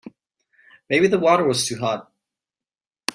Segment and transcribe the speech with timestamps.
[0.89, 2.11] Maybe the water was too hot.